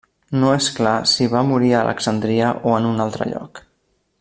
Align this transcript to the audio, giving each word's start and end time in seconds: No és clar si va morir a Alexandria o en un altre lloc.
No 0.43 0.47
és 0.59 0.69
clar 0.77 0.93
si 1.11 1.27
va 1.33 1.43
morir 1.51 1.69
a 1.75 1.81
Alexandria 1.83 2.49
o 2.71 2.75
en 2.79 2.89
un 2.95 3.05
altre 3.07 3.29
lloc. 3.35 3.63